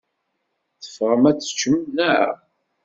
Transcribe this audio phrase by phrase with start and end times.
[0.81, 2.29] Teffɣem ad teččem, naɣ?